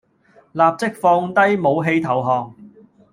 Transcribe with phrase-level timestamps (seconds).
[0.53, 2.55] 立即放低武器投降